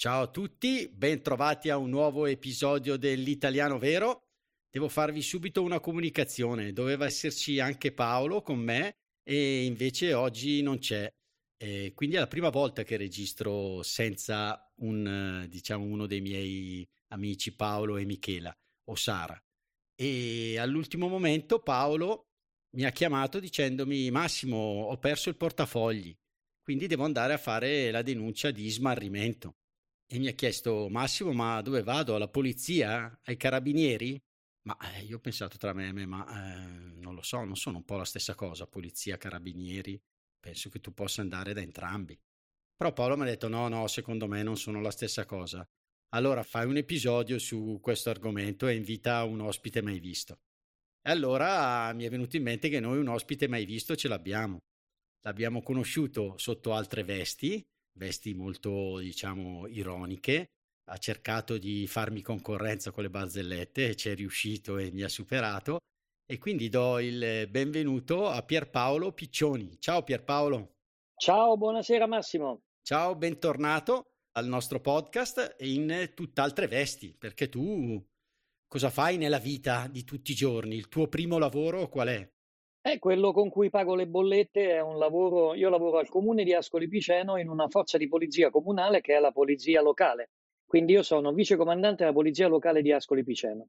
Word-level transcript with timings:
Ciao 0.00 0.22
a 0.22 0.28
tutti, 0.28 0.88
bentrovati 0.88 1.68
a 1.68 1.76
un 1.76 1.90
nuovo 1.90 2.24
episodio 2.24 2.96
dell'Italiano 2.96 3.78
Vero. 3.78 4.22
Devo 4.70 4.88
farvi 4.88 5.20
subito 5.20 5.62
una 5.62 5.78
comunicazione. 5.78 6.72
Doveva 6.72 7.04
esserci 7.04 7.60
anche 7.60 7.92
Paolo 7.92 8.40
con 8.40 8.60
me 8.60 8.94
e 9.22 9.66
invece 9.66 10.14
oggi 10.14 10.62
non 10.62 10.78
c'è. 10.78 11.06
E 11.54 11.92
quindi 11.94 12.16
è 12.16 12.18
la 12.18 12.28
prima 12.28 12.48
volta 12.48 12.82
che 12.82 12.96
registro 12.96 13.82
senza 13.82 14.72
un, 14.76 15.44
diciamo, 15.50 15.84
uno 15.84 16.06
dei 16.06 16.22
miei 16.22 16.88
amici 17.08 17.54
Paolo 17.54 17.98
e 17.98 18.06
Michela 18.06 18.56
o 18.88 18.94
Sara. 18.94 19.38
E 19.94 20.56
all'ultimo 20.58 21.08
momento 21.08 21.58
Paolo 21.58 22.28
mi 22.74 22.86
ha 22.86 22.90
chiamato 22.90 23.38
dicendomi 23.38 24.10
Massimo 24.10 24.56
ho 24.56 24.96
perso 24.96 25.28
il 25.28 25.36
portafogli, 25.36 26.16
quindi 26.62 26.86
devo 26.86 27.04
andare 27.04 27.34
a 27.34 27.38
fare 27.38 27.90
la 27.90 28.00
denuncia 28.00 28.50
di 28.50 28.66
smarrimento. 28.70 29.56
E 30.12 30.18
mi 30.18 30.26
ha 30.26 30.32
chiesto 30.32 30.88
Massimo 30.88 31.32
ma 31.32 31.62
dove 31.62 31.84
vado? 31.84 32.16
Alla 32.16 32.26
polizia? 32.26 33.16
Ai 33.22 33.36
carabinieri? 33.36 34.20
Ma 34.62 34.76
eh, 34.92 35.04
io 35.04 35.18
ho 35.18 35.20
pensato 35.20 35.56
tra 35.56 35.72
me 35.72 35.86
e 35.86 35.92
me, 35.92 36.04
ma 36.04 36.26
eh, 36.26 36.96
non 36.96 37.14
lo 37.14 37.22
so, 37.22 37.44
non 37.44 37.54
sono 37.54 37.76
un 37.76 37.84
po' 37.84 37.96
la 37.96 38.04
stessa 38.04 38.34
cosa, 38.34 38.66
polizia, 38.66 39.16
carabinieri, 39.16 40.02
penso 40.40 40.68
che 40.68 40.80
tu 40.80 40.92
possa 40.92 41.20
andare 41.20 41.52
da 41.52 41.60
entrambi. 41.60 42.20
Però 42.74 42.92
Paolo 42.92 43.16
mi 43.16 43.22
ha 43.22 43.26
detto 43.26 43.46
no, 43.46 43.68
no, 43.68 43.86
secondo 43.86 44.26
me 44.26 44.42
non 44.42 44.56
sono 44.56 44.80
la 44.80 44.90
stessa 44.90 45.24
cosa. 45.26 45.64
Allora 46.08 46.42
fai 46.42 46.66
un 46.66 46.76
episodio 46.76 47.38
su 47.38 47.78
questo 47.80 48.10
argomento 48.10 48.66
e 48.66 48.74
invita 48.74 49.22
un 49.22 49.40
ospite 49.40 49.80
mai 49.80 50.00
visto. 50.00 50.40
E 51.02 51.10
allora 51.12 51.92
mi 51.92 52.02
è 52.02 52.10
venuto 52.10 52.36
in 52.36 52.42
mente 52.42 52.68
che 52.68 52.80
noi 52.80 52.98
un 52.98 53.06
ospite 53.06 53.46
mai 53.46 53.64
visto 53.64 53.94
ce 53.94 54.08
l'abbiamo. 54.08 54.58
L'abbiamo 55.20 55.62
conosciuto 55.62 56.36
sotto 56.36 56.74
altre 56.74 57.04
vesti, 57.04 57.64
vesti 58.00 58.32
molto, 58.32 58.98
diciamo, 58.98 59.66
ironiche, 59.66 60.46
ha 60.88 60.96
cercato 60.96 61.58
di 61.58 61.86
farmi 61.86 62.22
concorrenza 62.22 62.90
con 62.92 63.02
le 63.02 63.10
barzellette 63.10 63.94
ci 63.94 64.08
è 64.08 64.14
riuscito 64.14 64.78
e 64.78 64.90
mi 64.90 65.02
ha 65.02 65.08
superato. 65.08 65.80
E 66.24 66.38
quindi 66.38 66.70
do 66.70 66.98
il 66.98 67.46
benvenuto 67.50 68.26
a 68.28 68.42
Pierpaolo 68.42 69.12
Piccioni. 69.12 69.78
Ciao 69.78 70.02
Pierpaolo. 70.02 70.76
Ciao, 71.14 71.58
buonasera 71.58 72.06
Massimo. 72.06 72.62
Ciao, 72.82 73.14
bentornato 73.16 74.04
al 74.32 74.46
nostro 74.46 74.80
podcast 74.80 75.56
in 75.60 76.12
tutt'altre 76.14 76.68
vesti, 76.68 77.14
perché 77.14 77.50
tu 77.50 78.02
cosa 78.66 78.88
fai 78.88 79.18
nella 79.18 79.38
vita 79.38 79.88
di 79.88 80.04
tutti 80.04 80.30
i 80.30 80.36
giorni? 80.36 80.76
Il 80.76 80.88
tuo 80.88 81.08
primo 81.08 81.36
lavoro 81.36 81.88
qual 81.88 82.08
è? 82.08 82.32
È 82.82 82.98
quello 82.98 83.32
con 83.32 83.50
cui 83.50 83.68
pago 83.68 83.94
le 83.94 84.06
bollette, 84.06 84.70
è 84.70 84.80
un 84.80 84.98
lavoro, 84.98 85.54
io 85.54 85.68
lavoro 85.68 85.98
al 85.98 86.08
comune 86.08 86.44
di 86.44 86.54
Ascoli 86.54 86.88
Piceno 86.88 87.36
in 87.36 87.50
una 87.50 87.68
forza 87.68 87.98
di 87.98 88.08
polizia 88.08 88.48
comunale 88.48 89.02
che 89.02 89.14
è 89.14 89.20
la 89.20 89.32
polizia 89.32 89.82
locale. 89.82 90.30
Quindi 90.64 90.92
io 90.92 91.02
sono 91.02 91.32
vicecomandante 91.32 92.04
della 92.04 92.14
Polizia 92.14 92.46
Locale 92.46 92.80
di 92.80 92.92
Ascoli 92.92 93.24
Piceno. 93.24 93.66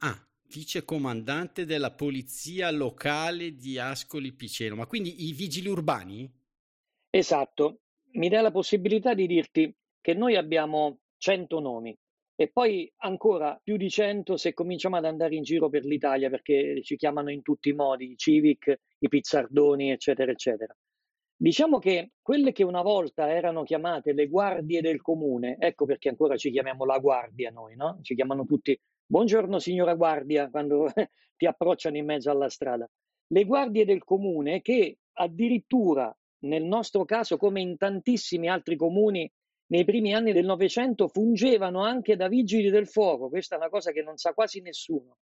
Ah, 0.00 0.20
vicecomandante 0.48 1.64
della 1.64 1.92
Polizia 1.92 2.72
Locale 2.72 3.54
di 3.54 3.78
Ascoli 3.78 4.32
Piceno. 4.32 4.74
Ma 4.74 4.86
quindi 4.86 5.28
i 5.28 5.32
vigili 5.32 5.68
urbani? 5.68 6.28
Esatto. 7.08 7.82
Mi 8.14 8.28
dà 8.28 8.40
la 8.40 8.50
possibilità 8.50 9.14
di 9.14 9.28
dirti 9.28 9.72
che 10.00 10.14
noi 10.14 10.34
abbiamo 10.34 10.98
100 11.18 11.60
nomi 11.60 11.96
e 12.36 12.48
poi 12.48 12.92
ancora 12.98 13.58
più 13.62 13.76
di 13.76 13.88
100 13.88 14.36
se 14.36 14.52
cominciamo 14.54 14.96
ad 14.96 15.04
andare 15.04 15.34
in 15.36 15.42
giro 15.42 15.68
per 15.68 15.84
l'Italia 15.84 16.30
perché 16.30 16.82
ci 16.82 16.96
chiamano 16.96 17.30
in 17.30 17.42
tutti 17.42 17.68
i 17.68 17.74
modi, 17.74 18.10
i 18.10 18.16
civic, 18.16 18.80
i 18.98 19.08
pizzardoni, 19.08 19.90
eccetera, 19.90 20.30
eccetera. 20.32 20.76
Diciamo 21.36 21.78
che 21.78 22.12
quelle 22.22 22.52
che 22.52 22.64
una 22.64 22.82
volta 22.82 23.30
erano 23.30 23.64
chiamate 23.64 24.12
le 24.12 24.28
guardie 24.28 24.80
del 24.80 25.00
comune, 25.00 25.56
ecco 25.58 25.84
perché 25.84 26.08
ancora 26.08 26.36
ci 26.36 26.50
chiamiamo 26.50 26.84
la 26.84 26.98
guardia 26.98 27.50
noi, 27.50 27.76
no? 27.76 27.98
Ci 28.02 28.14
chiamano 28.14 28.44
tutti 28.44 28.78
buongiorno 29.06 29.58
signora 29.58 29.94
guardia 29.94 30.48
quando 30.48 30.90
ti 31.36 31.46
approcciano 31.46 31.96
in 31.96 32.04
mezzo 32.04 32.30
alla 32.30 32.48
strada. 32.48 32.88
Le 33.28 33.44
guardie 33.44 33.84
del 33.84 34.04
comune 34.04 34.60
che 34.60 34.98
addirittura 35.12 36.14
nel 36.44 36.64
nostro 36.64 37.04
caso, 37.04 37.36
come 37.36 37.60
in 37.60 37.76
tantissimi 37.76 38.48
altri 38.48 38.76
comuni, 38.76 39.30
nei 39.74 39.84
primi 39.84 40.14
anni 40.14 40.32
del 40.32 40.44
Novecento 40.44 41.08
fungevano 41.08 41.82
anche 41.82 42.14
da 42.14 42.28
vigili 42.28 42.70
del 42.70 42.86
fuoco, 42.86 43.28
questa 43.28 43.56
è 43.56 43.58
una 43.58 43.68
cosa 43.68 43.90
che 43.90 44.02
non 44.02 44.16
sa 44.16 44.32
quasi 44.32 44.60
nessuno. 44.60 45.16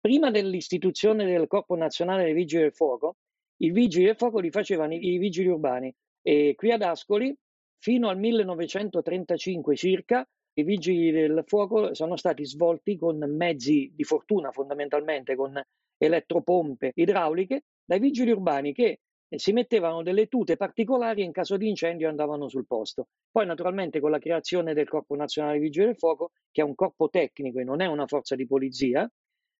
Prima 0.00 0.30
dell'istituzione 0.30 1.26
del 1.26 1.46
Corpo 1.46 1.76
Nazionale 1.76 2.24
dei 2.24 2.32
Vigili 2.32 2.62
del 2.62 2.72
Fuoco, 2.72 3.16
i 3.58 3.70
vigili 3.70 4.06
del 4.06 4.16
fuoco 4.16 4.38
li 4.38 4.50
facevano 4.50 4.94
i, 4.94 5.18
vigili 5.18 5.48
urbani 5.48 5.94
e 6.22 6.54
qui 6.56 6.72
ad 6.72 6.80
Ascoli 6.80 7.36
fino 7.78 8.08
al 8.08 8.18
1935 8.18 9.76
circa 9.76 10.26
i 10.54 10.62
vigili 10.62 11.10
del 11.10 11.42
fuoco 11.44 11.92
sono 11.92 12.16
stati 12.16 12.46
svolti 12.46 12.96
con 12.96 13.18
mezzi 13.18 13.92
di 13.94 14.04
fortuna 14.04 14.50
fondamentalmente 14.50 15.36
con 15.36 15.60
elettropompe 15.98 16.92
idrauliche 16.94 17.64
dai 17.84 17.98
vigili 17.98 18.30
urbani 18.30 18.72
che 18.72 19.00
si 19.38 19.52
mettevano 19.52 20.02
delle 20.02 20.26
tute 20.26 20.56
particolari 20.56 21.22
e 21.22 21.24
in 21.24 21.32
caso 21.32 21.56
di 21.56 21.68
incendio 21.68 22.08
andavano 22.08 22.48
sul 22.48 22.66
posto. 22.66 23.08
Poi 23.30 23.46
naturalmente 23.46 24.00
con 24.00 24.10
la 24.10 24.18
creazione 24.18 24.74
del 24.74 24.88
Corpo 24.88 25.14
Nazionale 25.14 25.58
Vigili 25.58 25.86
del 25.86 25.96
Fuoco, 25.96 26.32
che 26.50 26.62
è 26.62 26.64
un 26.64 26.74
corpo 26.74 27.08
tecnico 27.08 27.58
e 27.60 27.64
non 27.64 27.80
è 27.80 27.86
una 27.86 28.06
forza 28.06 28.34
di 28.34 28.46
polizia, 28.46 29.10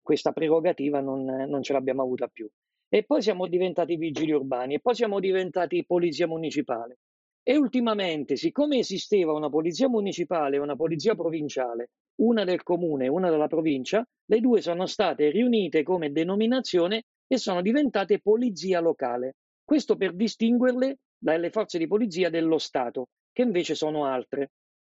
questa 0.02 0.32
prerogativa 0.32 1.00
non, 1.00 1.24
non 1.24 1.62
ce 1.62 1.72
l'abbiamo 1.72 2.02
avuta 2.02 2.26
più 2.26 2.50
e 2.92 3.04
poi 3.04 3.22
siamo 3.22 3.46
diventati 3.46 3.94
vigili 3.94 4.32
urbani 4.32 4.74
e 4.74 4.80
poi 4.80 4.96
siamo 4.96 5.20
diventati 5.20 5.84
polizia 5.86 6.26
municipale. 6.26 6.98
E 7.42 7.56
ultimamente, 7.56 8.34
siccome 8.34 8.78
esisteva 8.78 9.32
una 9.32 9.48
polizia 9.48 9.88
municipale 9.88 10.56
e 10.56 10.58
una 10.58 10.74
polizia 10.74 11.14
provinciale, 11.14 11.90
una 12.16 12.42
del 12.42 12.64
comune 12.64 13.04
e 13.04 13.08
una 13.08 13.30
della 13.30 13.46
provincia, 13.46 14.04
le 14.26 14.40
due 14.40 14.60
sono 14.60 14.86
state 14.86 15.30
riunite 15.30 15.84
come 15.84 16.10
denominazione 16.10 17.04
e 17.28 17.38
sono 17.38 17.62
diventate 17.62 18.20
polizia 18.20 18.80
locale. 18.80 19.36
Questo 19.70 19.94
per 19.94 20.14
distinguerle 20.14 20.98
dalle 21.16 21.50
forze 21.50 21.78
di 21.78 21.86
polizia 21.86 22.28
dello 22.28 22.58
Stato, 22.58 23.10
che 23.30 23.42
invece 23.42 23.76
sono 23.76 24.04
altre. 24.04 24.50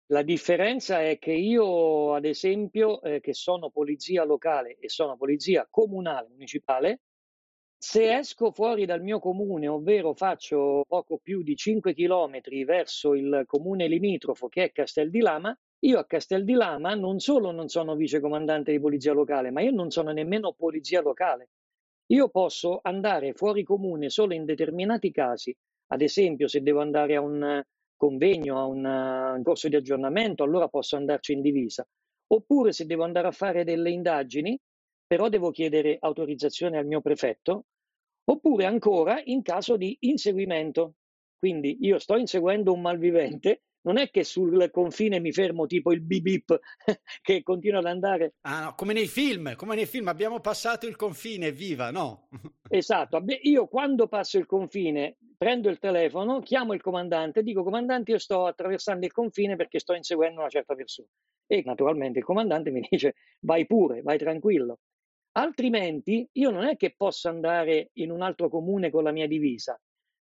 La 0.07 0.23
differenza 0.23 0.99
è 0.99 1.19
che 1.19 1.31
io, 1.31 2.15
ad 2.15 2.25
esempio, 2.25 2.99
eh, 3.03 3.19
che 3.19 3.35
sono 3.35 3.69
polizia 3.69 4.23
locale 4.23 4.77
e 4.79 4.89
sono 4.89 5.15
polizia 5.15 5.67
comunale 5.69 6.29
municipale, 6.29 7.01
se 7.77 8.17
esco 8.17 8.49
fuori 8.49 8.87
dal 8.87 9.03
mio 9.03 9.19
comune, 9.19 9.67
ovvero 9.67 10.15
faccio 10.15 10.83
poco 10.87 11.19
più 11.21 11.43
di 11.43 11.55
5 11.55 11.93
chilometri 11.93 12.63
verso 12.63 13.13
il 13.13 13.43
comune 13.45 13.87
limitrofo 13.87 14.47
che 14.47 14.63
è 14.63 14.71
Castel 14.71 15.11
di 15.11 15.19
Lama, 15.19 15.55
io 15.81 15.99
a 15.99 16.05
Castel 16.07 16.43
di 16.43 16.53
Lama 16.53 16.95
non 16.95 17.19
solo 17.19 17.51
non 17.51 17.67
sono 17.67 17.93
vicecomandante 17.93 18.71
di 18.71 18.79
polizia 18.79 19.13
locale, 19.13 19.51
ma 19.51 19.61
io 19.61 19.69
non 19.71 19.91
sono 19.91 20.11
nemmeno 20.11 20.51
polizia 20.53 20.99
locale. 21.01 21.49
Io 22.07 22.29
posso 22.29 22.79
andare 22.83 23.33
fuori 23.33 23.63
comune 23.63 24.09
solo 24.09 24.33
in 24.33 24.45
determinati 24.45 25.11
casi, 25.11 25.55
ad 25.87 26.01
esempio 26.01 26.47
se 26.47 26.61
devo 26.61 26.81
andare 26.81 27.15
a 27.15 27.21
un 27.21 27.63
convegno, 27.95 28.59
a 28.59 28.65
un, 28.65 29.41
corso 29.43 29.69
di 29.69 29.75
aggiornamento, 29.75 30.43
allora 30.43 30.67
posso 30.67 30.95
andarci 30.95 31.33
in 31.33 31.41
divisa. 31.41 31.87
Oppure 32.27 32.71
se 32.71 32.85
devo 32.85 33.03
andare 33.03 33.27
a 33.27 33.31
fare 33.31 33.63
delle 33.63 33.91
indagini, 33.91 34.59
però 35.05 35.29
devo 35.29 35.51
chiedere 35.51 35.97
autorizzazione 35.99 36.77
al 36.77 36.85
mio 36.85 36.99
prefetto, 36.99 37.65
oppure 38.25 38.65
ancora 38.65 39.21
in 39.23 39.41
caso 39.41 39.77
di 39.77 39.95
inseguimento. 40.01 40.95
Quindi 41.37 41.77
io 41.81 41.99
sto 41.99 42.17
inseguendo 42.17 42.73
un 42.73 42.81
malvivente, 42.81 43.63
non 43.83 43.97
è 43.97 44.09
che 44.09 44.23
sul 44.23 44.69
confine 44.71 45.19
mi 45.19 45.31
fermo 45.31 45.65
tipo 45.65 45.91
il 45.91 46.01
bip 46.01 46.21
bip 46.21 46.59
che 47.21 47.43
continua 47.43 47.79
ad 47.79 47.85
andare. 47.85 48.35
Ah, 48.41 48.63
no, 48.63 48.75
come 48.75 48.93
nei 48.93 49.07
film, 49.07 49.55
come 49.55 49.75
nei 49.75 49.85
film, 49.85 50.07
abbiamo 50.07 50.39
passato 50.39 50.87
il 50.87 50.95
confine, 50.95 51.51
viva, 51.51 51.91
no? 51.91 52.29
esatto, 52.69 53.23
io 53.41 53.67
quando 53.67 54.07
passo 54.07 54.37
il 54.37 54.45
confine 54.45 55.17
prendo 55.37 55.69
il 55.69 55.79
telefono, 55.79 56.39
chiamo 56.39 56.73
il 56.73 56.81
comandante, 56.81 57.43
dico 57.43 57.63
comandante 57.63 58.11
io 58.11 58.17
sto 58.17 58.45
attraversando 58.45 59.05
il 59.05 59.11
confine 59.11 59.57
perché 59.57 59.79
sto 59.79 59.93
inseguendo 59.93 60.39
una 60.39 60.49
certa 60.49 60.73
persona. 60.73 61.07
E 61.45 61.61
naturalmente 61.65 62.19
il 62.19 62.25
comandante 62.25 62.71
mi 62.71 62.79
dice 62.89 63.15
vai 63.41 63.65
pure, 63.65 64.01
vai 64.01 64.17
tranquillo. 64.17 64.79
Altrimenti 65.35 66.27
io 66.33 66.51
non 66.51 66.63
è 66.63 66.77
che 66.77 66.93
posso 66.95 67.27
andare 67.27 67.89
in 67.93 68.11
un 68.11 68.21
altro 68.21 68.49
comune 68.49 68.89
con 68.89 69.03
la 69.03 69.11
mia 69.11 69.27
divisa. 69.27 69.77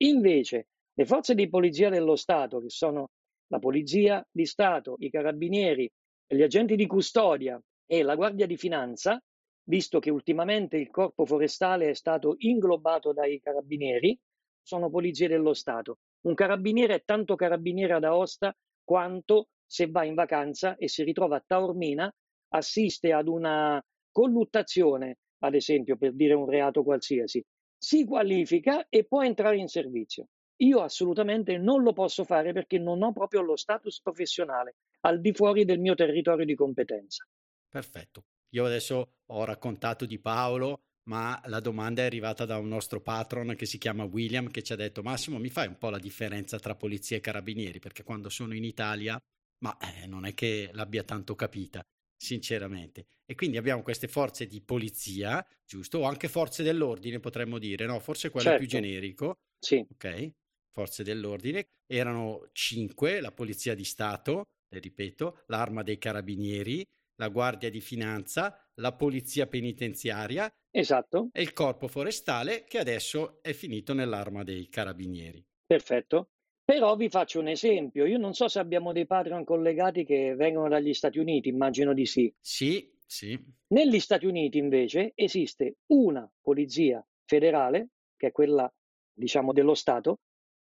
Invece, 0.02 0.68
le 0.94 1.06
forze 1.06 1.34
di 1.34 1.50
polizia 1.50 1.90
dello 1.90 2.16
Stato, 2.16 2.60
che 2.60 2.70
sono 2.70 3.10
la 3.48 3.60
polizia 3.60 4.26
di 4.32 4.46
Stato, 4.46 4.96
i 5.00 5.10
carabinieri 5.10 5.90
gli 6.28 6.42
agenti 6.42 6.76
di 6.76 6.86
custodia 6.88 7.62
e 7.86 8.04
la 8.04 8.16
Guardia 8.16 8.46
di 8.46 8.58
Finanza, 8.58 9.22
visto 9.70 10.00
che 10.00 10.10
ultimamente 10.10 10.78
il 10.78 10.90
corpo 10.90 11.26
forestale 11.26 11.90
è 11.90 11.94
stato 11.94 12.36
inglobato 12.40 13.14
dai 13.14 13.40
carabinieri, 13.40 14.18
sono 14.62 14.90
polizie 14.90 15.30
dello 15.30 15.54
Stato. 15.54 16.00
Un 16.26 16.34
carabiniere 16.34 16.96
è 16.96 17.04
tanto 17.06 17.36
carabiniere 17.36 17.94
ad 17.94 18.04
Aosta 18.04 18.54
quanto 18.84 19.48
se 19.66 19.88
va 19.88 20.04
in 20.04 20.14
vacanza 20.14 20.76
e 20.76 20.88
si 20.90 21.04
ritrova 21.04 21.38
a 21.38 21.44
Taormina, 21.46 22.14
assiste 22.50 23.14
ad 23.14 23.28
una 23.28 23.82
colluttazione, 24.12 25.18
ad 25.40 25.56
esempio, 25.56 25.98
per 25.98 26.14
dire 26.14 26.34
un 26.34 26.50
reato 26.50 26.84
qualsiasi, 26.84 27.44
si 27.78 28.06
qualifica 28.06 28.88
e 28.90 29.06
può 29.06 29.24
entrare 29.24 29.58
in 29.58 29.68
servizio. 29.68 30.28
Io 30.58 30.82
assolutamente 30.82 31.58
non 31.58 31.84
lo 31.84 31.94
posso 31.94 32.24
fare 32.24 32.52
perché 32.52 32.80
non 32.80 33.04
ho 33.04 33.12
proprio 33.12 33.42
lo 33.42 33.56
status 33.56 34.02
professionale 34.02 34.76
al 35.02 35.22
di 35.22 35.34
fuori 35.34 35.66
del 35.66 35.80
mio 35.80 35.94
territorio 35.94 36.46
di 36.46 36.56
competenza. 36.56 37.28
Perfetto. 37.70 38.26
Io 38.52 38.66
adesso 38.66 39.16
ho 39.26 39.44
raccontato 39.44 40.06
di 40.06 40.20
Paolo, 40.20 40.82
ma 41.08 41.42
la 41.46 41.60
domanda 41.60 42.02
è 42.02 42.06
arrivata 42.06 42.46
da 42.46 42.58
un 42.58 42.68
nostro 42.68 43.02
patron 43.02 43.56
che 43.56 43.66
si 43.66 43.78
chiama 43.78 44.04
William 44.04 44.50
che 44.50 44.64
ci 44.64 44.74
ha 44.74 44.76
detto 44.76 45.02
Massimo 45.02 45.40
mi 45.40 45.50
fai 45.50 45.68
un 45.68 45.78
po' 45.78 45.90
la 45.90 46.00
differenza 46.00 46.60
tra 46.60 46.76
polizia 46.76 47.18
e 47.18 47.22
carabinieri 47.22 47.80
perché 47.80 48.04
quando 48.04 48.30
sono 48.30 48.54
in 48.54 48.64
Italia 48.64 49.18
ma 49.60 49.78
eh, 49.78 50.06
non 50.06 50.26
è 50.26 50.34
che 50.34 50.70
l'abbia 50.74 51.04
tanto 51.04 51.34
capita 51.36 51.82
sinceramente 52.16 53.06
e 53.26 53.36
quindi 53.36 53.58
abbiamo 53.58 53.84
queste 53.84 54.08
forze 54.08 54.48
di 54.48 54.62
polizia 54.62 55.46
giusto 55.66 56.00
o 56.00 56.04
anche 56.04 56.28
forze 56.28 56.62
dell'ordine 56.62 57.20
potremmo 57.20 57.58
dire 57.58 57.86
no 57.86 58.00
forse 58.00 58.30
quello 58.30 58.50
certo. 58.50 58.66
più 58.66 58.68
generico 58.68 59.40
sì 59.60 59.86
ok 59.90 60.32
forze 60.78 61.04
dell'ordine 61.04 61.70
erano 61.88 62.50
cinque 62.52 63.20
la 63.20 63.32
polizia 63.32 63.74
di 63.74 63.84
stato 63.84 64.44
ripeto 64.70 65.44
l'arma 65.48 65.82
dei 65.82 65.98
carabinieri 65.98 66.86
la 67.18 67.30
Guardia 67.30 67.70
di 67.70 67.82
Finanza, 67.82 68.56
la 68.76 68.94
Polizia 68.94 69.48
Penitenziaria 69.48 70.48
esatto. 70.70 71.30
e 71.32 71.42
il 71.42 71.54
Corpo 71.54 71.88
Forestale 71.88 72.66
che 72.66 72.78
adesso 72.78 73.40
è 73.42 73.54
finito 73.54 73.94
nell'arma 73.94 74.44
dei 74.44 74.70
Carabinieri. 74.70 75.44
Perfetto. 75.66 76.30
Però 76.64 76.96
vi 76.96 77.10
faccio 77.10 77.40
un 77.40 77.48
esempio. 77.48 78.06
Io 78.06 78.18
non 78.18 78.34
so 78.34 78.48
se 78.48 78.60
abbiamo 78.60 78.92
dei 78.92 79.08
Patreon 79.08 79.46
collegati 79.46 80.06
che 80.06 80.36
vengono 80.36 80.68
dagli 80.68 80.94
Stati 80.94 81.18
Uniti, 81.18 81.50
immagino 81.50 81.94
di 81.94 82.06
sì. 82.06 82.32
Sì, 82.40 82.94
sì. 83.06 83.40
Negli 83.70 84.00
Stati 84.00 84.26
Uniti 84.26 84.58
invece 84.58 85.14
esiste 85.16 85.78
una 85.88 86.30
polizia 86.42 87.04
federale, 87.26 87.90
che 88.16 88.28
è 88.28 88.32
quella, 88.32 88.72
diciamo, 89.14 89.54
dello 89.54 89.74
Stato, 89.76 90.20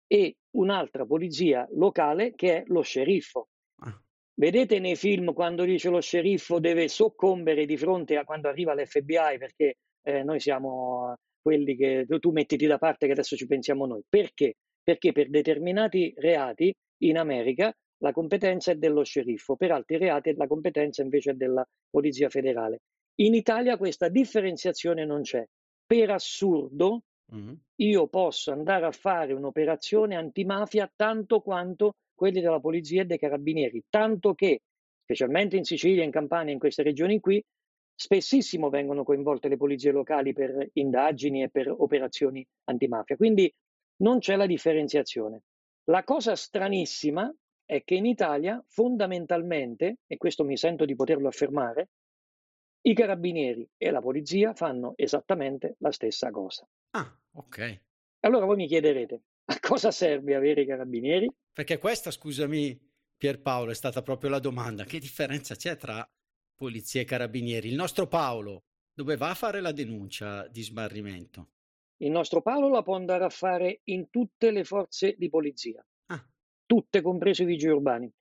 e 0.08 0.36
un'altra 0.56 1.06
polizia 1.06 1.68
locale 1.72 2.34
che 2.34 2.56
è 2.56 2.62
lo 2.66 2.80
sceriffo. 2.80 3.48
Vedete 4.34 4.78
nei 4.78 4.96
film 4.96 5.32
quando 5.32 5.64
dice 5.64 5.90
lo 5.90 6.00
sceriffo 6.00 6.60
deve 6.60 6.88
soccombere 6.88 7.66
di 7.66 7.76
fronte 7.76 8.16
a 8.16 8.24
quando 8.24 8.48
arriva 8.48 8.74
l'FBI 8.74 9.36
perché 9.36 9.78
eh, 10.02 10.22
noi 10.22 10.40
siamo 10.40 11.14
quelli 11.42 11.76
che 11.76 12.06
tu 12.20 12.30
mettiti 12.30 12.66
da 12.66 12.78
parte 12.78 13.06
che 13.06 13.12
adesso 13.12 13.36
ci 13.36 13.46
pensiamo 13.46 13.84
noi. 13.84 14.02
Perché? 14.08 14.54
Perché 14.82 15.12
per 15.12 15.28
determinati 15.28 16.14
reati 16.16 16.72
in 17.02 17.18
America 17.18 17.72
la 17.98 18.12
competenza 18.12 18.70
è 18.70 18.76
dello 18.76 19.02
sceriffo, 19.02 19.56
per 19.56 19.72
altri 19.72 19.98
reati 19.98 20.32
la 20.34 20.46
competenza 20.46 21.02
invece 21.02 21.32
è 21.32 21.34
della 21.34 21.66
Polizia 21.90 22.28
Federale. 22.28 22.78
In 23.16 23.34
Italia 23.34 23.76
questa 23.76 24.08
differenziazione 24.08 25.04
non 25.04 25.22
c'è. 25.22 25.44
Per 25.84 26.10
assurdo, 26.10 27.02
io 27.74 28.06
posso 28.08 28.52
andare 28.52 28.86
a 28.86 28.90
fare 28.90 29.32
un'operazione 29.34 30.16
antimafia 30.16 30.90
tanto 30.94 31.40
quanto 31.40 31.96
quelli 32.14 32.40
della 32.40 32.60
polizia 32.60 33.02
e 33.02 33.04
dei 33.04 33.18
carabinieri, 33.18 33.84
tanto 33.88 34.34
che, 34.34 34.62
specialmente 35.02 35.56
in 35.56 35.64
Sicilia, 35.64 36.04
in 36.04 36.10
Campania, 36.10 36.52
in 36.52 36.58
queste 36.58 36.82
regioni 36.82 37.20
qui, 37.20 37.42
spessissimo 37.94 38.70
vengono 38.70 39.04
coinvolte 39.04 39.48
le 39.48 39.56
polizie 39.56 39.90
locali 39.90 40.32
per 40.32 40.70
indagini 40.74 41.42
e 41.42 41.50
per 41.50 41.68
operazioni 41.68 42.46
antimafia. 42.64 43.16
Quindi 43.16 43.52
non 43.98 44.20
c'è 44.20 44.36
la 44.36 44.46
differenziazione. 44.46 45.42
La 45.84 46.04
cosa 46.04 46.36
stranissima 46.36 47.32
è 47.64 47.82
che 47.84 47.94
in 47.94 48.06
Italia, 48.06 48.62
fondamentalmente, 48.68 49.98
e 50.06 50.16
questo 50.16 50.44
mi 50.44 50.56
sento 50.56 50.84
di 50.84 50.94
poterlo 50.94 51.28
affermare, 51.28 51.90
i 52.82 52.94
carabinieri 52.94 53.68
e 53.76 53.90
la 53.90 54.00
polizia 54.00 54.54
fanno 54.54 54.92
esattamente 54.96 55.74
la 55.78 55.92
stessa 55.92 56.30
cosa. 56.30 56.66
Ah, 56.90 57.20
ok. 57.32 57.80
Allora 58.20 58.46
voi 58.46 58.56
mi 58.56 58.66
chiederete, 58.66 59.22
a 59.46 59.58
cosa 59.60 59.90
serve 59.90 60.34
avere 60.34 60.62
i 60.62 60.66
carabinieri? 60.66 61.30
Perché 61.52 61.78
questa, 61.78 62.10
scusami 62.10 62.78
Pierpaolo, 63.16 63.70
è 63.70 63.74
stata 63.74 64.02
proprio 64.02 64.30
la 64.30 64.38
domanda. 64.38 64.84
Che 64.84 64.98
differenza 64.98 65.54
c'è 65.54 65.76
tra 65.76 66.08
polizia 66.54 67.00
e 67.00 67.04
carabinieri? 67.04 67.68
Il 67.68 67.74
nostro 67.74 68.06
Paolo 68.06 68.64
dove 68.92 69.16
va 69.16 69.30
a 69.30 69.34
fare 69.34 69.60
la 69.60 69.72
denuncia 69.72 70.46
di 70.48 70.62
smarrimento? 70.62 71.50
Il 71.98 72.10
nostro 72.10 72.42
Paolo 72.42 72.68
la 72.68 72.82
può 72.82 72.96
andare 72.96 73.24
a 73.24 73.28
fare 73.28 73.80
in 73.84 74.10
tutte 74.10 74.50
le 74.50 74.64
forze 74.64 75.14
di 75.16 75.28
polizia, 75.28 75.84
ah. 76.06 76.24
tutte 76.66 77.00
comprese 77.00 77.42
i 77.42 77.46
vigili 77.46 77.72
urbani. 77.72 78.12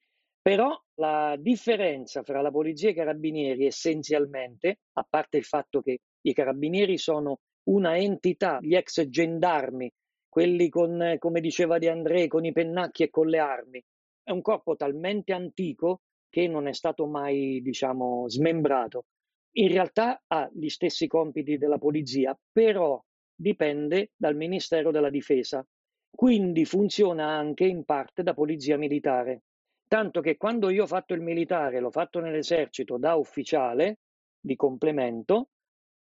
Però 0.41 0.79
la 0.95 1.35
differenza 1.37 2.23
fra 2.23 2.41
la 2.41 2.51
polizia 2.51 2.89
e 2.89 2.91
i 2.91 2.95
carabinieri 2.95 3.65
essenzialmente, 3.65 4.79
a 4.93 5.05
parte 5.07 5.37
il 5.37 5.43
fatto 5.43 5.81
che 5.81 5.99
i 6.21 6.33
carabinieri 6.33 6.97
sono 6.97 7.39
una 7.67 7.97
entità, 7.97 8.59
gli 8.61 8.75
ex 8.75 9.03
gendarmi 9.07 9.91
quelli 10.37 10.69
con, 10.69 11.15
come 11.17 11.41
diceva 11.41 11.79
De 11.79 11.89
André, 11.89 12.27
con 12.27 12.45
i 12.45 12.51
pennacchi 12.51 13.03
e 13.03 13.09
con 13.09 13.27
le 13.27 13.39
armi. 13.39 13.83
È 14.21 14.29
un 14.29 14.41
corpo 14.41 14.75
talmente 14.75 15.33
antico 15.33 16.01
che 16.29 16.47
non 16.47 16.67
è 16.67 16.73
stato 16.73 17.07
mai, 17.07 17.59
diciamo, 17.61 18.29
smembrato. 18.29 19.05
In 19.53 19.69
realtà 19.69 20.21
ha 20.27 20.47
gli 20.53 20.69
stessi 20.69 21.07
compiti 21.07 21.57
della 21.57 21.79
polizia, 21.79 22.37
però 22.51 23.03
dipende 23.33 24.11
dal 24.15 24.35
Ministero 24.35 24.91
della 24.91 25.09
Difesa. 25.09 25.65
Quindi 26.09 26.65
funziona 26.65 27.27
anche 27.29 27.65
in 27.65 27.83
parte 27.83 28.21
da 28.21 28.35
polizia 28.35 28.77
militare. 28.77 29.41
Tanto 29.87 30.21
che 30.21 30.37
quando 30.37 30.69
io 30.69 30.83
ho 30.83 30.87
fatto 30.87 31.15
il 31.15 31.21
militare, 31.21 31.79
l'ho 31.79 31.89
fatto 31.89 32.19
nell'esercito 32.19 32.97
da 32.97 33.15
ufficiale 33.15 33.99
di 34.39 34.55
complemento, 34.55 35.49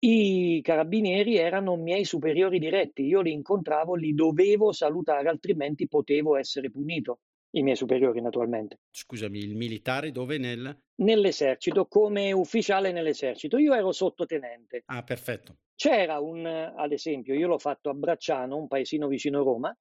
i 0.04 0.60
carabinieri 0.62 1.36
erano 1.36 1.76
miei 1.76 2.04
superiori 2.04 2.58
diretti, 2.58 3.04
io 3.04 3.20
li 3.20 3.30
incontravo, 3.30 3.94
li 3.94 4.14
dovevo 4.14 4.72
salutare, 4.72 5.28
altrimenti 5.28 5.86
potevo 5.86 6.36
essere 6.36 6.70
punito. 6.70 7.20
I 7.54 7.62
miei 7.62 7.76
superiori, 7.76 8.20
naturalmente. 8.20 8.80
Scusami, 8.90 9.38
il 9.38 9.54
militare 9.56 10.10
dove 10.10 10.38
nel? 10.38 10.74
Nell'esercito, 11.02 11.86
come 11.86 12.32
ufficiale 12.32 12.92
nell'esercito. 12.92 13.58
Io 13.58 13.74
ero 13.74 13.92
sottotenente. 13.92 14.82
Ah, 14.86 15.02
perfetto. 15.02 15.58
C'era 15.74 16.18
un, 16.18 16.46
ad 16.46 16.92
esempio, 16.92 17.34
io 17.34 17.46
l'ho 17.46 17.58
fatto 17.58 17.90
a 17.90 17.94
Bracciano, 17.94 18.56
un 18.56 18.68
paesino 18.68 19.06
vicino 19.06 19.40
a 19.40 19.42
Roma, 19.44 19.76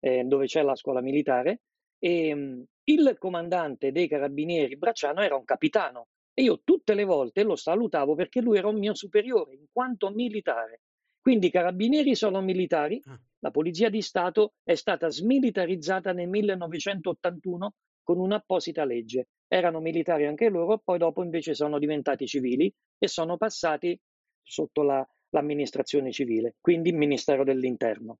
eh, 0.00 0.22
dove 0.24 0.46
c'è 0.46 0.62
la 0.62 0.76
scuola 0.76 1.00
militare, 1.00 1.62
e 1.98 2.32
um, 2.32 2.64
il 2.84 3.16
comandante 3.18 3.90
dei 3.90 4.06
carabinieri 4.06 4.76
Bracciano 4.76 5.22
era 5.22 5.36
un 5.36 5.44
capitano 5.44 6.08
e 6.34 6.42
io 6.42 6.60
tutte 6.64 6.94
le 6.94 7.04
volte 7.04 7.44
lo 7.44 7.56
salutavo 7.56 8.14
perché 8.14 8.40
lui 8.40 8.58
era 8.58 8.68
un 8.68 8.78
mio 8.78 8.94
superiore 8.94 9.54
in 9.54 9.66
quanto 9.72 10.10
militare. 10.10 10.82
Quindi 11.20 11.46
i 11.46 11.50
carabinieri 11.50 12.14
sono 12.14 12.42
militari, 12.42 13.00
ah. 13.04 13.18
la 13.38 13.50
Polizia 13.50 13.88
di 13.88 14.02
Stato 14.02 14.56
è 14.62 14.74
stata 14.74 15.08
smilitarizzata 15.08 16.12
nel 16.12 16.28
1981 16.28 17.74
con 18.02 18.18
un'apposita 18.18 18.84
legge. 18.84 19.28
Erano 19.48 19.80
militari 19.80 20.26
anche 20.26 20.50
loro, 20.50 20.78
poi 20.84 20.98
dopo 20.98 21.22
invece 21.22 21.54
sono 21.54 21.78
diventati 21.78 22.26
civili 22.26 22.70
e 22.98 23.08
sono 23.08 23.38
passati 23.38 23.98
sotto 24.42 24.82
la, 24.82 25.08
l'amministrazione 25.30 26.12
civile, 26.12 26.56
quindi 26.60 26.90
il 26.90 26.96
Ministero 26.96 27.44
dell'Interno. 27.44 28.18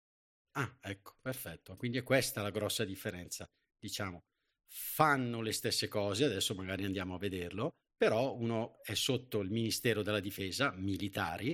Ah, 0.52 0.76
ecco, 0.80 1.16
perfetto. 1.20 1.76
Quindi 1.76 1.98
è 1.98 2.02
questa 2.02 2.42
la 2.42 2.50
grossa 2.50 2.84
differenza, 2.84 3.50
diciamo. 3.78 4.24
Fanno 4.66 5.40
le 5.40 5.52
stesse 5.52 5.88
cose, 5.88 6.24
adesso 6.24 6.54
magari 6.54 6.84
andiamo 6.84 7.14
a 7.14 7.18
vederlo, 7.18 7.76
però 7.96 8.34
uno 8.34 8.80
è 8.82 8.94
sotto 8.94 9.40
il 9.40 9.50
Ministero 9.50 10.02
della 10.02 10.20
Difesa, 10.20 10.72
militari, 10.72 11.52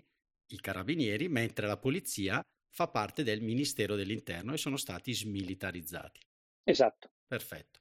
i 0.53 0.61
carabinieri, 0.61 1.29
mentre 1.29 1.67
la 1.67 1.79
polizia 1.79 2.43
fa 2.73 2.89
parte 2.89 3.23
del 3.23 3.41
Ministero 3.41 3.97
dell'Interno 3.97 4.53
e 4.53 4.59
sono 4.59 4.77
stati 4.77 5.13
smilitarizzati. 5.13 6.21
Esatto. 6.65 7.11
Perfetto. 7.27 7.81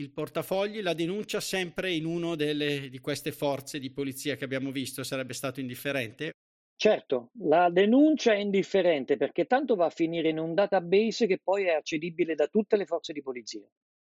il 0.00 0.10
portafogli, 0.10 0.80
la 0.80 0.94
denuncia 0.94 1.40
sempre 1.40 1.92
in 1.92 2.06
una 2.06 2.34
di 2.34 2.98
queste 3.00 3.32
forze 3.32 3.78
di 3.78 3.90
polizia 3.90 4.34
che 4.34 4.44
abbiamo 4.44 4.70
visto 4.70 5.02
sarebbe 5.02 5.34
stato 5.34 5.60
indifferente? 5.60 6.32
Certo, 6.74 7.30
la 7.40 7.68
denuncia 7.68 8.32
è 8.32 8.38
indifferente 8.38 9.18
perché 9.18 9.44
tanto 9.44 9.76
va 9.76 9.86
a 9.86 9.90
finire 9.90 10.30
in 10.30 10.38
un 10.38 10.54
database 10.54 11.26
che 11.26 11.38
poi 11.38 11.64
è 11.64 11.72
accedibile 11.72 12.34
da 12.34 12.46
tutte 12.46 12.76
le 12.76 12.86
forze 12.86 13.12
di 13.12 13.20
polizia. 13.20 13.68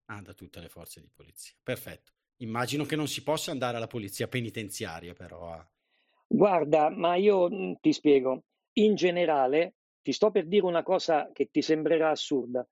Ah, 0.07 0.21
da 0.21 0.33
tutte 0.33 0.59
le 0.59 0.67
forze 0.67 0.99
di 0.99 1.09
polizia. 1.09 1.55
Perfetto. 1.63 2.11
Immagino 2.39 2.83
che 2.83 2.97
non 2.97 3.07
si 3.07 3.23
possa 3.23 3.51
andare 3.51 3.77
alla 3.77 3.87
polizia 3.87 4.27
penitenziaria, 4.27 5.13
però. 5.13 5.53
A... 5.53 5.65
Guarda, 6.27 6.89
ma 6.89 7.15
io 7.15 7.49
ti 7.79 7.93
spiego. 7.93 8.43
In 8.73 8.95
generale, 8.95 9.75
ti 10.01 10.11
sto 10.11 10.29
per 10.29 10.45
dire 10.45 10.65
una 10.65 10.83
cosa 10.83 11.31
che 11.31 11.49
ti 11.49 11.61
sembrerà 11.61 12.09
assurda. 12.09 12.67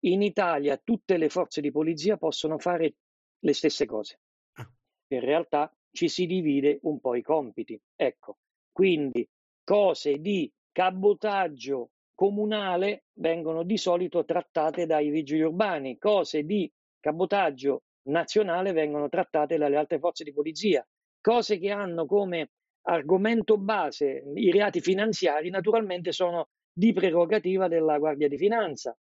In 0.00 0.22
Italia 0.22 0.76
tutte 0.76 1.16
le 1.16 1.28
forze 1.28 1.60
di 1.60 1.70
polizia 1.70 2.16
possono 2.16 2.58
fare 2.58 2.94
le 3.40 3.52
stesse 3.52 3.84
cose. 3.84 4.20
Ah. 4.52 4.70
In 5.08 5.20
realtà 5.20 5.72
ci 5.90 6.08
si 6.08 6.26
divide 6.26 6.78
un 6.82 7.00
po' 7.00 7.14
i 7.14 7.22
compiti. 7.22 7.80
Ecco, 7.96 8.38
quindi 8.70 9.28
cose 9.64 10.18
di 10.18 10.50
cabotaggio 10.70 11.90
comunale 12.14 13.04
vengono 13.14 13.62
di 13.62 13.76
solito 13.76 14.24
trattate 14.24 14.86
dai 14.86 15.10
vigili 15.10 15.42
urbani, 15.42 15.98
cose 15.98 16.44
di 16.44 16.70
cabotaggio 17.00 17.82
nazionale 18.08 18.72
vengono 18.72 19.08
trattate 19.08 19.56
dalle 19.56 19.76
altre 19.76 19.98
forze 19.98 20.24
di 20.24 20.32
polizia, 20.32 20.86
cose 21.20 21.58
che 21.58 21.70
hanno 21.70 22.06
come 22.06 22.50
argomento 22.82 23.58
base 23.58 24.24
i 24.34 24.50
reati 24.50 24.80
finanziari 24.80 25.50
naturalmente 25.50 26.12
sono 26.12 26.48
di 26.72 26.92
prerogativa 26.92 27.68
della 27.68 27.98
Guardia 27.98 28.28
di 28.28 28.38
Finanza. 28.38 28.96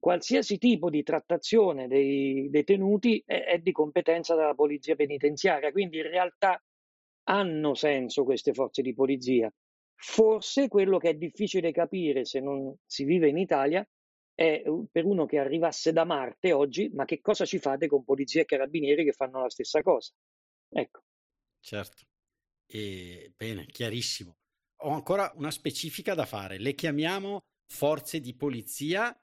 Qualsiasi 0.00 0.56
tipo 0.56 0.88
di 0.88 1.02
trattazione 1.02 1.86
dei 1.86 2.48
detenuti 2.50 3.22
è, 3.24 3.44
è 3.44 3.58
di 3.58 3.70
competenza 3.70 4.34
della 4.34 4.54
Polizia 4.54 4.96
Penitenziaria, 4.96 5.70
quindi 5.70 5.98
in 5.98 6.08
realtà 6.08 6.60
hanno 7.24 7.74
senso 7.74 8.24
queste 8.24 8.52
forze 8.52 8.80
di 8.82 8.94
polizia. 8.94 9.52
Forse 9.94 10.68
quello 10.68 10.96
che 10.96 11.10
è 11.10 11.14
difficile 11.14 11.70
capire 11.70 12.24
se 12.24 12.40
non 12.40 12.74
si 12.86 13.04
vive 13.04 13.28
in 13.28 13.36
Italia 13.36 13.86
è 14.34 14.62
per 14.90 15.04
uno 15.04 15.26
che 15.26 15.38
arrivasse 15.38 15.92
da 15.92 16.04
Marte 16.04 16.52
oggi, 16.52 16.88
ma 16.94 17.04
che 17.04 17.20
cosa 17.20 17.44
ci 17.44 17.58
fate 17.58 17.86
con 17.86 18.02
polizia 18.02 18.40
e 18.40 18.46
carabinieri 18.46 19.04
che 19.04 19.12
fanno 19.12 19.42
la 19.42 19.50
stessa 19.50 19.82
cosa? 19.82 20.12
Ecco. 20.70 21.02
Certo. 21.60 22.04
E, 22.66 23.34
bene, 23.36 23.66
chiarissimo. 23.66 24.38
Ho 24.84 24.90
ancora 24.90 25.30
una 25.34 25.50
specifica 25.50 26.14
da 26.14 26.24
fare. 26.24 26.58
Le 26.58 26.74
chiamiamo 26.74 27.40
forze 27.66 28.18
di 28.20 28.34
polizia, 28.34 29.14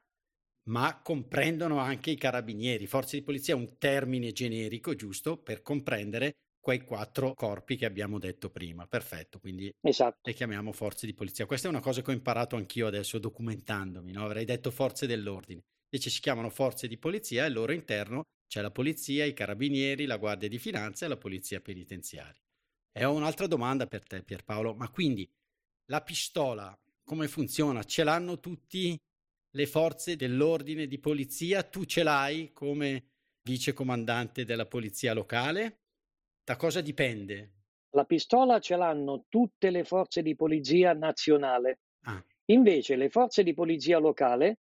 ma 0.68 1.00
comprendono 1.02 1.80
anche 1.80 2.12
i 2.12 2.18
carabinieri. 2.18 2.88
Forze 2.88 3.18
di 3.18 3.24
polizia 3.24 3.54
è 3.54 3.58
un 3.58 3.78
termine 3.78 4.32
generico, 4.32 4.96
giusto, 4.96 5.38
per 5.38 5.62
comprendere 5.62 6.36
quei 6.60 6.82
quattro 6.82 7.34
corpi 7.34 7.78
che 7.78 7.86
abbiamo 7.86 8.20
detto 8.20 8.50
prima. 8.50 8.88
Perfetto, 8.88 9.40
quindi 9.40 9.74
esatto. 9.82 10.20
le 10.24 10.34
chiamiamo 10.34 10.74
forze 10.74 11.06
di 11.06 11.14
polizia. 11.14 11.46
Questa 11.46 11.68
è 11.68 11.72
una 11.72 11.80
cosa 11.80 12.02
che 12.02 12.12
ho 12.12 12.14
imparato 12.14 12.56
anch'io 12.58 12.88
adesso 12.88 13.20
documentandomi, 13.20 14.12
no? 14.12 14.26
avrei 14.26 14.44
detto 14.44 14.70
forze 14.72 15.08
dell'ordine. 15.08 15.62
Invece 15.90 16.10
si 16.10 16.20
chiamano 16.20 16.50
forze 16.50 16.88
di 16.88 16.98
polizia 16.98 17.44
e 17.44 17.46
al 17.46 17.54
loro 17.54 17.72
interno 17.72 18.24
c'è 18.46 18.62
la 18.62 18.72
polizia, 18.72 19.24
i 19.24 19.34
carabinieri, 19.34 20.06
la 20.06 20.18
guardia 20.18 20.50
di 20.50 20.60
finanza 20.60 21.06
e 21.06 21.10
la 21.10 21.18
polizia 21.18 21.62
penitenziaria. 21.62 22.42
E 22.92 23.06
ho 23.06 23.14
un'altra 23.14 23.48
domanda 23.48 23.86
per 23.86 24.04
te 24.04 24.22
Pierpaolo, 24.24 24.74
ma 24.74 24.90
quindi 24.90 25.30
la 25.86 26.02
pistola 26.02 26.78
come 27.06 27.30
funziona? 27.30 27.84
Ce 27.84 28.04
l'hanno 28.04 28.40
tutti 28.40 29.00
le 29.52 29.66
forze 29.66 30.16
dell'ordine 30.16 30.88
di 30.88 31.00
polizia? 31.00 31.64
Tu 31.64 31.86
ce 31.86 32.04
l'hai 32.04 32.52
come 32.52 33.04
vice 33.44 33.74
comandante 33.74 34.46
della 34.46 34.66
polizia 34.66 35.14
locale? 35.14 35.82
Da 36.44 36.56
cosa 36.56 36.82
dipende? 36.82 37.54
La 37.92 38.06
pistola 38.06 38.60
ce 38.60 38.76
l'hanno 38.76 39.26
tutte 39.30 39.70
le 39.70 39.84
forze 39.84 40.22
di 40.22 40.36
polizia 40.36 40.94
nazionale. 40.94 41.80
Ah. 42.02 42.24
Invece 42.46 42.96
le 42.96 43.10
forze 43.10 43.44
di 43.44 43.54
polizia 43.54 43.98
locale 43.98 44.60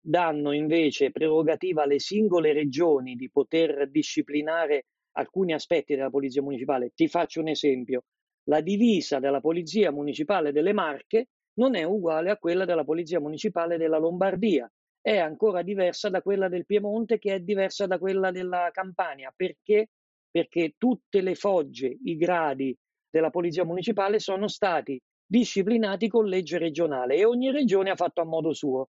danno 0.00 0.52
invece 0.52 1.10
prerogativa 1.10 1.82
alle 1.82 1.98
singole 1.98 2.52
regioni 2.52 3.14
di 3.14 3.30
poter 3.30 3.88
disciplinare 3.90 4.86
alcuni 5.12 5.52
aspetti 5.52 5.94
della 5.94 6.10
polizia 6.10 6.42
municipale. 6.42 6.92
Ti 6.94 7.08
faccio 7.08 7.40
un 7.40 7.48
esempio. 7.48 8.04
La 8.44 8.60
divisa 8.60 9.18
della 9.18 9.40
polizia 9.40 9.90
municipale 9.90 10.52
delle 10.52 10.72
Marche 10.72 11.28
non 11.54 11.74
è 11.74 11.82
uguale 11.84 12.30
a 12.30 12.36
quella 12.36 12.64
della 12.64 12.84
polizia 12.84 13.20
municipale 13.20 13.76
della 13.76 13.98
Lombardia. 13.98 14.70
È 15.00 15.18
ancora 15.18 15.62
diversa 15.62 16.08
da 16.08 16.22
quella 16.22 16.48
del 16.48 16.64
Piemonte, 16.66 17.18
che 17.18 17.34
è 17.34 17.40
diversa 17.40 17.86
da 17.86 17.98
quella 17.98 18.30
della 18.30 18.70
Campania, 18.72 19.32
perché 19.34 19.88
perché 20.34 20.74
tutte 20.76 21.20
le 21.20 21.36
fogge, 21.36 21.96
i 22.02 22.16
gradi 22.16 22.76
della 23.08 23.30
Polizia 23.30 23.64
Municipale 23.64 24.18
sono 24.18 24.48
stati 24.48 25.00
disciplinati 25.24 26.08
con 26.08 26.26
legge 26.26 26.58
regionale 26.58 27.14
e 27.14 27.24
ogni 27.24 27.52
regione 27.52 27.90
ha 27.90 27.94
fatto 27.94 28.20
a 28.20 28.24
modo 28.24 28.52
suo. 28.52 28.88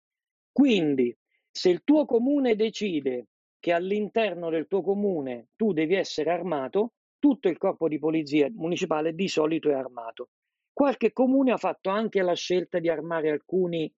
Quindi, 0.52 1.16
se 1.52 1.70
il 1.70 1.84
tuo 1.84 2.06
comune 2.06 2.56
decide 2.56 3.28
che 3.60 3.72
all'interno 3.72 4.50
del 4.50 4.66
tuo 4.66 4.82
comune 4.82 5.50
tu 5.56 5.74
devi 5.74 5.94
essere 5.94 6.32
armato, 6.32 6.94
tutto 7.20 7.50
il 7.50 7.58
corpo 7.60 7.88
di 7.88 8.00
polizia 8.00 8.50
municipale 8.52 9.14
di 9.14 9.28
solito 9.28 9.70
è 9.70 9.74
armato. 9.74 10.30
Qualche 10.78 11.12
comune 11.12 11.52
ha 11.52 11.58
fatto 11.58 11.90
anche 11.90 12.22
la 12.22 12.36
scelta 12.36 12.78
di 12.78 12.88
armare 12.88 13.32
alcuni 13.32 13.92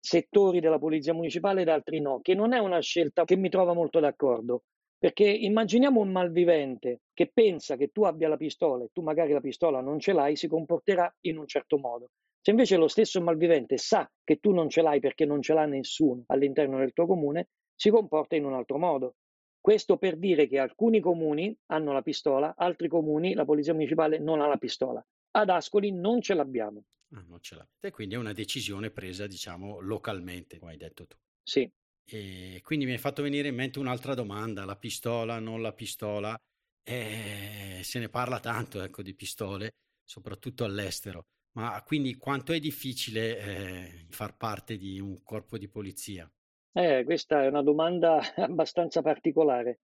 settori 0.00 0.58
della 0.58 0.80
polizia 0.80 1.14
municipale 1.14 1.60
ed 1.62 1.68
altri 1.68 2.00
no, 2.00 2.18
che 2.22 2.34
non 2.34 2.52
è 2.52 2.58
una 2.58 2.80
scelta 2.80 3.24
che 3.24 3.36
mi 3.36 3.48
trova 3.48 3.72
molto 3.72 4.00
d'accordo. 4.00 4.64
Perché 4.98 5.28
immaginiamo 5.28 6.00
un 6.00 6.10
malvivente 6.10 7.02
che 7.14 7.30
pensa 7.32 7.76
che 7.76 7.92
tu 7.92 8.02
abbia 8.02 8.26
la 8.26 8.36
pistola 8.36 8.82
e 8.82 8.88
tu 8.92 9.00
magari 9.00 9.32
la 9.32 9.40
pistola 9.40 9.80
non 9.80 10.00
ce 10.00 10.12
l'hai, 10.12 10.34
si 10.34 10.48
comporterà 10.48 11.08
in 11.20 11.38
un 11.38 11.46
certo 11.46 11.78
modo. 11.78 12.08
Se 12.40 12.50
invece 12.50 12.76
lo 12.76 12.88
stesso 12.88 13.22
malvivente 13.22 13.76
sa 13.76 14.10
che 14.24 14.38
tu 14.40 14.50
non 14.50 14.68
ce 14.68 14.82
l'hai 14.82 14.98
perché 14.98 15.24
non 15.24 15.40
ce 15.40 15.54
l'ha 15.54 15.66
nessuno 15.66 16.24
all'interno 16.26 16.78
del 16.78 16.92
tuo 16.94 17.06
comune, 17.06 17.50
si 17.76 17.90
comporta 17.90 18.34
in 18.34 18.44
un 18.44 18.54
altro 18.54 18.78
modo. 18.78 19.14
Questo 19.60 19.98
per 19.98 20.16
dire 20.16 20.48
che 20.48 20.58
alcuni 20.58 20.98
comuni 20.98 21.56
hanno 21.66 21.92
la 21.92 22.02
pistola, 22.02 22.54
altri 22.56 22.88
comuni 22.88 23.34
la 23.34 23.44
polizia 23.44 23.72
municipale 23.72 24.18
non 24.18 24.40
ha 24.40 24.48
la 24.48 24.56
pistola. 24.56 25.00
Ad 25.38 25.50
Ascoli 25.50 25.92
non 25.92 26.20
ce 26.20 26.34
l'abbiamo. 26.34 26.82
Ah, 27.14 27.24
non 27.28 27.40
ce 27.40 27.54
l'avete, 27.54 27.92
quindi 27.92 28.16
è 28.16 28.18
una 28.18 28.32
decisione 28.32 28.90
presa, 28.90 29.28
diciamo, 29.28 29.78
localmente, 29.78 30.58
come 30.58 30.72
hai 30.72 30.76
detto 30.76 31.06
tu. 31.06 31.16
Sì. 31.44 31.70
E 32.04 32.60
quindi 32.64 32.86
mi 32.86 32.92
hai 32.92 32.98
fatto 32.98 33.22
venire 33.22 33.46
in 33.46 33.54
mente 33.54 33.78
un'altra 33.78 34.14
domanda, 34.14 34.64
la 34.64 34.76
pistola, 34.76 35.38
non 35.38 35.62
la 35.62 35.72
pistola. 35.72 36.36
Eh, 36.82 37.80
se 37.84 37.98
ne 38.00 38.08
parla 38.08 38.40
tanto 38.40 38.82
ecco, 38.82 39.02
di 39.02 39.14
pistole, 39.14 39.70
soprattutto 40.04 40.64
all'estero. 40.64 41.26
Ma 41.52 41.80
quindi 41.84 42.16
quanto 42.16 42.52
è 42.52 42.58
difficile 42.58 43.38
eh, 43.38 44.06
far 44.08 44.36
parte 44.36 44.76
di 44.76 44.98
un 44.98 45.22
corpo 45.22 45.56
di 45.56 45.68
polizia? 45.68 46.28
Eh, 46.72 47.04
questa 47.04 47.44
è 47.44 47.46
una 47.46 47.62
domanda 47.62 48.20
abbastanza 48.36 49.02
particolare. 49.02 49.80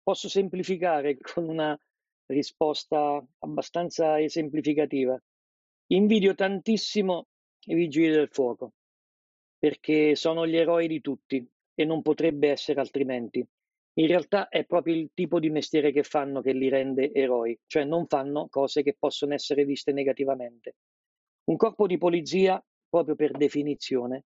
Posso 0.00 0.28
semplificare 0.28 1.16
con 1.18 1.48
una 1.48 1.76
risposta 2.26 3.24
abbastanza 3.38 4.20
esemplificativa. 4.20 5.20
Invidio 5.88 6.34
tantissimo 6.34 7.26
i 7.66 7.74
vigili 7.74 8.10
del 8.10 8.28
fuoco 8.30 8.72
perché 9.64 10.14
sono 10.14 10.46
gli 10.46 10.56
eroi 10.56 10.86
di 10.86 11.00
tutti 11.00 11.42
e 11.74 11.84
non 11.86 12.02
potrebbe 12.02 12.50
essere 12.50 12.80
altrimenti. 12.80 13.42
In 13.94 14.06
realtà 14.06 14.48
è 14.48 14.66
proprio 14.66 14.94
il 14.94 15.10
tipo 15.14 15.38
di 15.38 15.48
mestiere 15.48 15.90
che 15.90 16.02
fanno 16.02 16.42
che 16.42 16.52
li 16.52 16.68
rende 16.68 17.10
eroi, 17.12 17.58
cioè 17.66 17.84
non 17.84 18.06
fanno 18.06 18.48
cose 18.50 18.82
che 18.82 18.94
possono 18.98 19.32
essere 19.32 19.64
viste 19.64 19.92
negativamente. 19.92 20.74
Un 21.44 21.56
corpo 21.56 21.86
di 21.86 21.96
polizia, 21.96 22.62
proprio 22.90 23.14
per 23.14 23.30
definizione, 23.30 24.24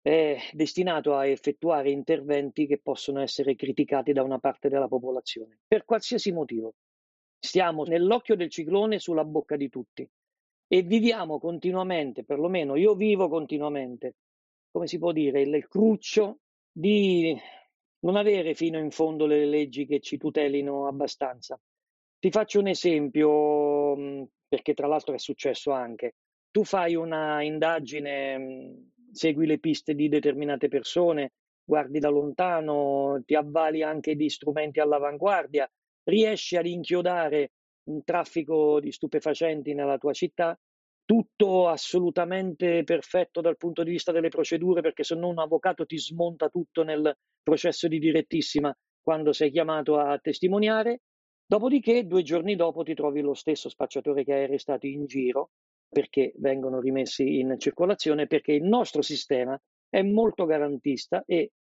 è 0.00 0.36
destinato 0.52 1.14
a 1.14 1.26
effettuare 1.26 1.92
interventi 1.92 2.66
che 2.66 2.78
possono 2.78 3.20
essere 3.20 3.54
criticati 3.54 4.12
da 4.12 4.24
una 4.24 4.40
parte 4.40 4.68
della 4.68 4.88
popolazione, 4.88 5.60
per 5.68 5.84
qualsiasi 5.84 6.32
motivo. 6.32 6.74
Stiamo 7.40 7.84
nell'occhio 7.84 8.34
del 8.34 8.50
ciclone 8.50 8.98
sulla 8.98 9.24
bocca 9.24 9.56
di 9.56 9.68
tutti 9.68 10.08
e 10.66 10.82
viviamo 10.82 11.38
continuamente, 11.38 12.24
perlomeno 12.24 12.76
io 12.76 12.94
vivo 12.94 13.28
continuamente, 13.28 14.16
come 14.70 14.86
si 14.86 14.98
può 14.98 15.12
dire, 15.12 15.40
il 15.40 15.66
cruccio 15.68 16.40
di 16.70 17.36
non 18.00 18.16
avere 18.16 18.54
fino 18.54 18.78
in 18.78 18.90
fondo 18.90 19.26
le 19.26 19.46
leggi 19.46 19.86
che 19.86 20.00
ci 20.00 20.18
tutelino 20.18 20.86
abbastanza. 20.86 21.58
Ti 22.18 22.30
faccio 22.30 22.58
un 22.60 22.68
esempio, 22.68 23.96
mm, 23.96 24.22
perché 24.48 24.74
tra 24.74 24.86
l'altro 24.86 25.14
è 25.14 25.18
successo 25.18 25.70
anche. 25.70 26.16
Tu 26.50 26.64
fai 26.64 26.94
una 26.96 27.42
indagine, 27.42 28.38
mm, 28.38 28.74
segui 29.12 29.46
le 29.46 29.58
piste 29.58 29.94
di 29.94 30.08
determinate 30.08 30.68
persone, 30.68 31.32
guardi 31.64 31.98
da 31.98 32.08
lontano, 32.08 33.22
ti 33.24 33.34
avvali 33.34 33.82
anche 33.82 34.16
di 34.16 34.28
strumenti 34.28 34.80
all'avanguardia, 34.80 35.70
riesci 36.08 36.56
ad 36.56 36.66
inchiodare 36.66 37.52
un 37.88 38.02
traffico 38.04 38.80
di 38.80 38.92
stupefacenti 38.92 39.74
nella 39.74 39.98
tua 39.98 40.12
città, 40.12 40.58
tutto 41.04 41.68
assolutamente 41.68 42.84
perfetto 42.84 43.40
dal 43.40 43.56
punto 43.56 43.82
di 43.82 43.90
vista 43.90 44.12
delle 44.12 44.28
procedure, 44.28 44.82
perché 44.82 45.04
se 45.04 45.14
no 45.14 45.28
un 45.28 45.38
avvocato 45.38 45.86
ti 45.86 45.98
smonta 45.98 46.48
tutto 46.48 46.82
nel 46.82 47.16
processo 47.42 47.88
di 47.88 47.98
direttissima 47.98 48.74
quando 49.00 49.32
sei 49.32 49.50
chiamato 49.50 49.96
a 49.96 50.18
testimoniare. 50.18 51.00
Dopodiché, 51.46 52.06
due 52.06 52.22
giorni 52.22 52.56
dopo, 52.56 52.82
ti 52.82 52.92
trovi 52.92 53.22
lo 53.22 53.32
stesso 53.32 53.70
spacciatore 53.70 54.22
che 54.22 54.34
hai 54.34 54.44
arrestato 54.44 54.86
in 54.86 55.06
giro 55.06 55.50
perché 55.88 56.34
vengono 56.36 56.78
rimessi 56.78 57.38
in 57.38 57.54
circolazione, 57.58 58.26
perché 58.26 58.52
il 58.52 58.64
nostro 58.64 59.00
sistema 59.00 59.58
è 59.88 60.02
molto 60.02 60.44
garantista 60.44 61.22
e 61.24 61.52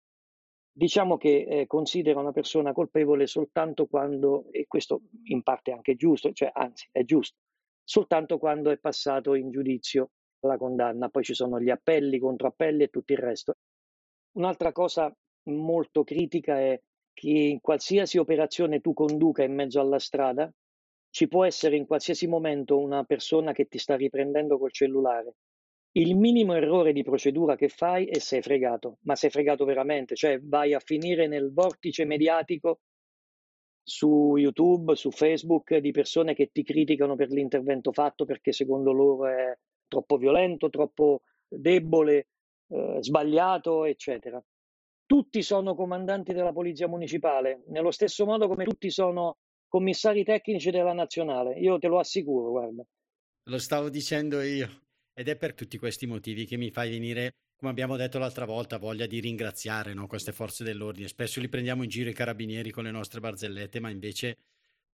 diciamo 0.77 1.17
che 1.17 1.47
eh, 1.49 1.67
considera 1.67 2.21
una 2.21 2.33
persona 2.33 2.75
colpevole 2.75 3.27
soltanto 3.27 3.87
quando, 3.87 4.49
e 4.51 4.67
questo 4.69 5.01
in 5.25 5.43
parte 5.43 5.71
è 5.71 5.75
anche 5.75 5.97
giusto, 5.97 6.33
cioè 6.33 6.51
anzi 6.53 6.87
è 6.93 7.03
giusto, 7.03 7.39
soltanto 7.83 8.37
quando 8.37 8.71
è 8.71 8.77
passato 8.77 9.35
in 9.35 9.51
giudizio 9.51 10.11
la 10.41 10.59
condanna, 10.59 11.09
poi 11.09 11.25
ci 11.25 11.33
sono 11.33 11.59
gli 11.59 11.71
appelli, 11.71 12.19
controappelli 12.19 12.83
e 12.83 12.89
tutto 12.89 13.13
il 13.13 13.19
resto. 13.19 13.55
Un'altra 14.33 14.71
cosa 14.73 15.11
molto 15.45 16.05
critica 16.05 16.61
è 16.61 16.79
che 17.15 17.31
in 17.31 17.61
qualsiasi 17.61 18.19
operazione 18.19 18.81
tu 18.81 18.93
conduca 18.93 19.43
in 19.43 19.55
mezzo 19.55 19.81
alla 19.81 19.99
strada, 19.99 20.53
ci 21.09 21.27
può 21.27 21.47
essere 21.47 21.77
in 21.77 21.87
qualsiasi 21.87 22.27
momento 22.27 22.79
una 22.79 23.03
persona 23.05 23.53
che 23.53 23.65
ti 23.67 23.79
sta 23.79 23.97
riprendendo 23.97 24.59
col 24.59 24.73
cellulare. 24.73 25.37
Il 25.97 26.15
minimo 26.15 26.53
errore 26.53 26.93
di 26.93 27.03
procedura 27.03 27.57
che 27.57 27.71
fai 27.71 28.05
e 28.05 28.21
sei 28.21 28.43
fregato, 28.43 28.99
ma 29.05 29.15
sei 29.17 29.31
fregato 29.31 29.65
veramente, 29.65 30.15
cioè 30.15 30.39
vai 30.43 30.75
a 30.75 30.79
finire 30.79 31.27
nel 31.27 31.51
vortice 31.55 32.05
mediatico 32.05 32.81
su 33.83 34.37
YouTube, 34.37 34.95
su 34.95 35.11
Facebook 35.11 35.75
di 35.77 35.93
persone 35.93 36.35
che 36.35 36.51
ti 36.53 36.63
criticano 36.63 37.17
per 37.17 37.31
l'intervento 37.31 37.93
fatto 37.93 38.27
perché 38.27 38.53
secondo 38.53 38.93
loro 38.93 39.27
è 39.27 39.57
troppo 39.89 40.19
violento, 40.19 40.69
troppo 40.69 41.23
debole, 41.49 42.27
eh, 42.69 42.99
sbagliato, 43.01 43.87
eccetera. 43.87 44.43
Tutti 45.07 45.41
sono 45.41 45.75
comandanti 45.75 46.35
della 46.35 46.53
polizia 46.53 46.89
municipale, 46.89 47.63
nello 47.69 47.91
stesso 47.91 48.27
modo 48.27 48.49
come 48.49 48.65
tutti 48.65 48.91
sono 48.91 49.39
commissari 49.67 50.25
tecnici 50.25 50.71
della 50.71 50.93
nazionale. 50.93 51.59
Io 51.59 51.79
te 51.79 51.87
lo 51.87 51.99
assicuro, 51.99 52.51
guarda. 52.51 52.85
Lo 53.45 53.59
stavo 53.59 53.89
dicendo 53.89 54.43
io. 54.43 54.85
Ed 55.19 55.29
è 55.29 55.37
per 55.37 55.55
tutti 55.55 55.79
questi 55.79 56.05
motivi 56.05 56.45
che 56.45 56.59
mi 56.59 56.71
fai 56.71 56.91
venire, 56.91 57.37
come 57.57 57.71
abbiamo 57.71 57.97
detto 57.97 58.19
l'altra 58.19 58.45
volta, 58.45 58.77
voglia 58.77 59.07
di 59.07 59.19
ringraziare 59.19 59.95
no, 59.95 60.07
queste 60.07 60.31
forze 60.31 60.63
dell'ordine. 60.63 61.09
Spesso 61.09 61.41
li 61.41 61.49
prendiamo 61.49 61.83
in 61.83 61.89
giro 61.89 62.11
i 62.11 62.13
carabinieri 62.13 62.71
con 62.71 62.85
le 62.85 62.91
nostre 62.91 63.21
barzellette, 63.21 63.81
ma 63.81 63.89
invece 63.89 64.37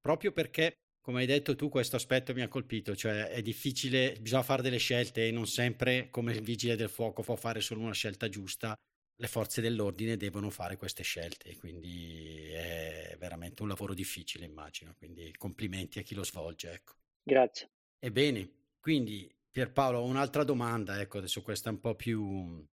proprio 0.01 0.31
perché, 0.31 0.77
come 1.01 1.23
hai 1.23 1.27
detto 1.27 1.57
tu, 1.57 1.69
questo 1.69 1.97
aspetto 1.97 2.33
mi 2.35 2.43
ha 2.43 2.47
colpito, 2.47 2.95
cioè 2.95 3.31
è 3.31 3.43
difficile, 3.43 4.17
bisogna 4.21 4.45
fare 4.45 4.63
delle 4.63 4.77
scelte 4.77 5.27
e 5.27 5.33
non 5.33 5.49
sempre, 5.49 6.09
come 6.11 6.33
il 6.33 6.41
vigile 6.41 6.77
del 6.77 6.89
fuoco, 6.89 7.23
può 7.23 7.35
fare 7.35 7.61
solo 7.61 7.81
una 7.81 7.93
scelta 7.93 8.29
giusta. 8.29 8.77
Le 9.17 9.27
forze 9.27 9.61
dell'ordine 9.61 10.17
devono 10.17 10.51
fare 10.51 10.77
queste 10.77 11.03
scelte, 11.03 11.57
quindi 11.57 12.49
è 12.53 13.17
veramente 13.19 13.63
un 13.63 13.69
lavoro 13.69 13.93
difficile, 13.93 14.45
immagino. 14.45 14.95
Quindi 14.97 15.35
complimenti 15.37 15.99
a 15.99 16.03
chi 16.03 16.15
lo 16.15 16.23
svolge. 16.23 16.71
Ecco. 16.71 16.95
Grazie. 17.25 17.71
Ebbene, 17.99 18.49
quindi 18.81 19.29
Pierpaolo, 19.53 19.99
ho 19.99 20.07
un'altra 20.07 20.45
domanda, 20.45 20.99
ecco, 20.99 21.19
adesso 21.19 21.43
questa 21.43 21.69
è 21.69 21.73
un 21.75 21.79
po' 21.79 21.95
più, 21.95 22.67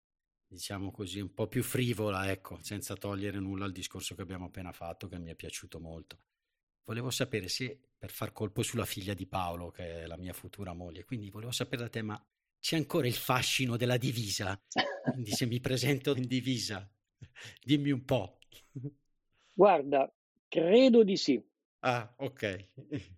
diciamo 0.46 0.92
così, 0.92 1.18
un 1.18 1.34
po' 1.34 1.48
più 1.48 1.64
frivola, 1.64 2.30
ecco, 2.30 2.56
senza 2.62 2.94
togliere 2.94 3.40
nulla 3.40 3.64
al 3.64 3.72
discorso 3.72 4.14
che 4.14 4.22
abbiamo 4.22 4.44
appena 4.44 4.70
fatto, 4.70 5.08
che 5.08 5.18
mi 5.18 5.32
è 5.32 5.34
piaciuto 5.34 5.80
molto. 5.80 6.20
Volevo 6.84 7.10
sapere 7.10 7.48
se, 7.48 7.80
per 7.98 8.12
far 8.12 8.30
colpo 8.30 8.62
sulla 8.62 8.84
figlia 8.84 9.12
di 9.12 9.26
Paolo, 9.26 9.72
che 9.72 10.02
è 10.02 10.06
la 10.06 10.16
mia 10.16 10.32
futura 10.32 10.72
moglie, 10.72 11.02
quindi 11.04 11.30
volevo 11.30 11.50
sapere 11.50 11.82
da 11.82 11.88
te, 11.88 12.00
ma 12.00 12.24
c'è 12.60 12.76
ancora 12.76 13.08
il 13.08 13.14
fascino 13.14 13.76
della 13.76 13.96
divisa? 13.96 14.56
Quindi 15.10 15.32
se 15.32 15.46
mi 15.46 15.58
presento 15.58 16.14
in 16.14 16.28
divisa, 16.28 16.88
dimmi 17.60 17.90
un 17.90 18.04
po'. 18.04 18.38
Guarda, 19.52 20.08
credo 20.46 21.02
di 21.02 21.16
sì. 21.16 21.44
Ah, 21.80 22.14
ok. 22.18 22.68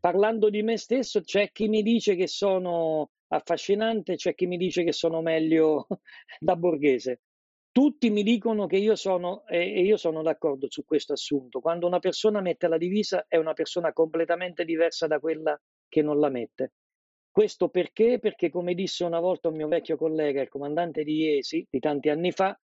Parlando 0.00 0.48
di 0.48 0.62
me 0.62 0.78
stesso, 0.78 1.20
c'è 1.20 1.52
chi 1.52 1.68
mi 1.68 1.82
dice 1.82 2.16
che 2.16 2.26
sono 2.26 3.10
affascinante, 3.32 4.16
c'è 4.16 4.34
chi 4.34 4.46
mi 4.46 4.56
dice 4.56 4.84
che 4.84 4.92
sono 4.92 5.20
meglio 5.22 5.86
da 6.38 6.56
borghese. 6.56 7.20
Tutti 7.72 8.10
mi 8.10 8.22
dicono 8.22 8.66
che 8.66 8.76
io 8.76 8.96
sono, 8.96 9.46
e 9.46 9.82
io 9.82 9.96
sono 9.96 10.22
d'accordo 10.22 10.66
su 10.68 10.84
questo 10.84 11.12
assunto, 11.12 11.60
quando 11.60 11.86
una 11.86 12.00
persona 12.00 12.40
mette 12.40 12.66
la 12.66 12.78
divisa 12.78 13.26
è 13.28 13.36
una 13.36 13.52
persona 13.52 13.92
completamente 13.92 14.64
diversa 14.64 15.06
da 15.06 15.20
quella 15.20 15.58
che 15.88 16.02
non 16.02 16.18
la 16.18 16.30
mette. 16.30 16.72
Questo 17.30 17.68
perché? 17.68 18.18
Perché 18.18 18.50
come 18.50 18.74
disse 18.74 19.04
una 19.04 19.20
volta 19.20 19.48
un 19.48 19.54
mio 19.54 19.68
vecchio 19.68 19.96
collega, 19.96 20.42
il 20.42 20.48
comandante 20.48 21.04
di 21.04 21.14
Iesi, 21.18 21.64
di 21.70 21.78
tanti 21.78 22.08
anni 22.08 22.32
fa, 22.32 22.58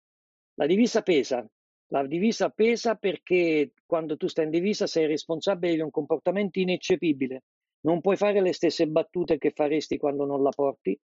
la 0.55 0.65
divisa 0.65 1.01
pesa. 1.01 1.47
La 1.91 2.05
divisa 2.05 2.49
pesa 2.49 2.95
perché 2.95 3.71
quando 3.85 4.17
tu 4.17 4.27
stai 4.27 4.43
in 4.43 4.51
divisa 4.51 4.87
sei 4.87 5.05
responsabile 5.05 5.75
di 5.75 5.79
un 5.79 5.89
comportamento 5.89 6.59
ineccepibile 6.59 7.43
non 7.87 8.01
puoi 8.01 8.17
fare 8.17 8.41
le 8.41 8.51
stesse 8.51 8.85
battute 8.85 9.37
che 9.37 9.51
faresti 9.51 9.97
quando 9.97 10.25
non 10.25 10.43
la 10.43 10.49
porti. 10.49 10.99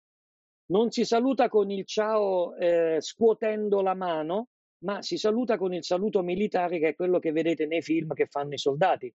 Non 0.67 0.91
si 0.91 1.05
saluta 1.05 1.49
con 1.49 1.71
il 1.71 1.87
ciao 1.87 2.57
eh, 2.57 2.97
scuotendo 3.01 3.81
la 3.83 3.95
mano, 3.95 4.49
ma 4.85 5.01
si 5.01 5.17
saluta 5.17 5.57
con 5.57 5.73
il 5.73 5.85
saluto 5.85 6.23
militare 6.23 6.81
che 6.81 6.89
è 6.89 6.95
quello 6.97 7.21
che 7.21 7.31
vedete 7.31 7.67
nei 7.67 7.83
film 7.83 8.13
che 8.15 8.27
fanno 8.27 8.55
i 8.55 8.59
soldati. 8.59 9.13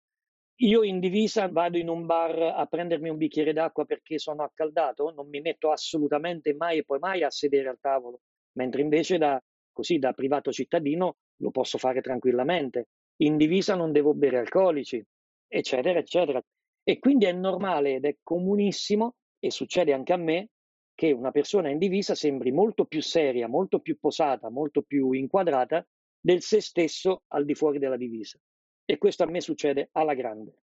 Io 0.59 0.83
in 0.83 0.99
divisa 0.99 1.49
vado 1.49 1.77
in 1.79 1.89
un 1.89 2.05
bar 2.05 2.39
a 2.55 2.65
prendermi 2.67 3.09
un 3.09 3.17
bicchiere 3.17 3.51
d'acqua 3.51 3.83
perché 3.83 4.19
sono 4.19 4.43
accaldato, 4.43 5.11
non 5.11 5.27
mi 5.27 5.41
metto 5.41 5.71
assolutamente 5.71 6.53
mai 6.53 6.77
e 6.77 6.83
poi 6.85 6.99
mai 6.99 7.23
a 7.23 7.31
sedere 7.31 7.69
al 7.69 7.79
tavolo, 7.81 8.21
mentre 8.53 8.81
invece 8.81 9.17
da, 9.17 9.41
così, 9.71 9.97
da 9.97 10.13
privato 10.13 10.51
cittadino 10.51 11.17
lo 11.37 11.49
posso 11.49 11.79
fare 11.79 12.01
tranquillamente. 12.01 12.89
In 13.21 13.37
divisa 13.37 13.75
non 13.75 13.91
devo 13.91 14.13
bere 14.13 14.37
alcolici, 14.37 15.03
eccetera, 15.47 15.97
eccetera. 15.97 16.41
E 16.87 16.99
quindi 16.99 17.25
è 17.25 17.31
normale 17.31 17.95
ed 17.95 18.05
è 18.05 18.17
comunissimo, 18.21 19.15
e 19.39 19.49
succede 19.49 19.91
anche 19.91 20.13
a 20.13 20.17
me, 20.17 20.49
che 20.93 21.11
una 21.11 21.31
persona 21.31 21.69
in 21.69 21.79
divisa 21.79 22.13
sembri 22.13 22.51
molto 22.51 22.85
più 22.85 23.01
seria, 23.01 23.47
molto 23.47 23.79
più 23.79 23.97
posata, 23.99 24.51
molto 24.51 24.83
più 24.83 25.11
inquadrata 25.11 25.85
del 26.19 26.43
se 26.43 26.61
stesso 26.61 27.23
al 27.29 27.43
di 27.43 27.55
fuori 27.55 27.79
della 27.79 27.97
divisa. 27.97 28.39
E 28.85 28.97
questo 28.99 29.23
a 29.23 29.25
me 29.27 29.41
succede 29.41 29.89
alla 29.93 30.13
grande. 30.13 30.59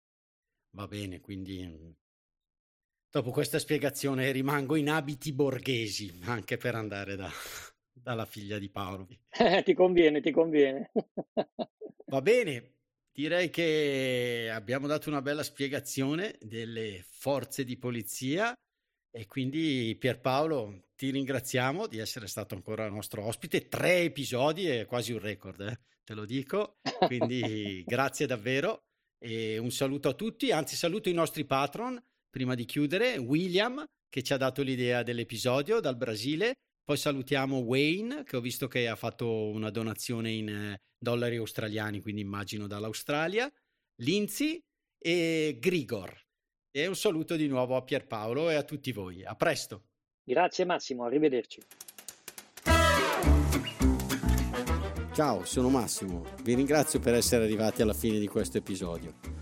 Va 0.70 0.86
bene, 0.86 1.20
quindi 1.20 1.66
mm, 1.66 1.90
dopo 3.10 3.32
questa 3.32 3.58
spiegazione 3.58 4.30
rimango 4.30 4.76
in 4.76 4.90
abiti 4.90 5.32
borghesi, 5.32 6.20
anche 6.22 6.56
per 6.56 6.76
andare 6.76 7.16
da, 7.16 7.28
dalla 7.92 8.26
figlia 8.26 8.58
di 8.58 8.70
Paolo. 8.70 9.08
ti 9.64 9.74
conviene, 9.74 10.20
ti 10.20 10.30
conviene. 10.30 10.92
Va 12.06 12.22
bene, 12.22 12.74
Direi 13.14 13.50
che 13.50 14.50
abbiamo 14.50 14.86
dato 14.86 15.10
una 15.10 15.20
bella 15.20 15.42
spiegazione 15.42 16.38
delle 16.40 17.04
forze 17.06 17.62
di 17.62 17.76
polizia 17.76 18.54
e 19.10 19.26
quindi 19.26 19.94
Pierpaolo 19.98 20.86
ti 20.96 21.10
ringraziamo 21.10 21.86
di 21.86 21.98
essere 21.98 22.26
stato 22.26 22.54
ancora 22.54 22.88
nostro 22.88 23.24
ospite. 23.24 23.68
Tre 23.68 24.00
episodi 24.00 24.66
è 24.66 24.86
quasi 24.86 25.12
un 25.12 25.18
record, 25.18 25.60
eh? 25.60 25.78
te 26.02 26.14
lo 26.14 26.24
dico. 26.24 26.78
Quindi 27.06 27.82
grazie 27.84 28.26
davvero 28.26 28.84
e 29.18 29.58
un 29.58 29.70
saluto 29.70 30.08
a 30.08 30.14
tutti. 30.14 30.50
Anzi, 30.50 30.76
saluto 30.76 31.08
i 31.08 31.14
nostri 31.14 31.44
patron 31.44 32.02
prima 32.30 32.54
di 32.54 32.64
chiudere. 32.64 33.18
William 33.18 33.84
che 34.08 34.22
ci 34.22 34.32
ha 34.32 34.36
dato 34.36 34.62
l'idea 34.62 35.02
dell'episodio 35.02 35.80
dal 35.80 35.96
Brasile. 35.96 36.54
Poi 36.84 36.96
salutiamo 36.96 37.58
Wayne 37.58 38.24
che 38.24 38.36
ho 38.36 38.40
visto 38.40 38.66
che 38.66 38.88
ha 38.88 38.96
fatto 38.96 39.46
una 39.50 39.70
donazione 39.70 40.30
in 40.32 40.48
eh, 40.48 40.80
dollari 40.98 41.36
australiani, 41.36 42.00
quindi 42.00 42.20
immagino 42.20 42.66
dall'Australia, 42.66 43.50
Lindsay 44.00 44.60
e 44.98 45.56
Grigor. 45.60 46.20
E 46.70 46.86
un 46.86 46.96
saluto 46.96 47.36
di 47.36 47.46
nuovo 47.46 47.76
a 47.76 47.82
Pierpaolo 47.82 48.50
e 48.50 48.54
a 48.54 48.64
tutti 48.64 48.90
voi. 48.92 49.24
A 49.24 49.34
presto. 49.36 49.84
Grazie 50.24 50.64
Massimo, 50.64 51.04
arrivederci. 51.04 51.60
Ciao, 55.12 55.44
sono 55.44 55.68
Massimo. 55.68 56.24
Vi 56.42 56.54
ringrazio 56.54 56.98
per 56.98 57.14
essere 57.14 57.44
arrivati 57.44 57.82
alla 57.82 57.92
fine 57.92 58.18
di 58.18 58.26
questo 58.26 58.58
episodio. 58.58 59.41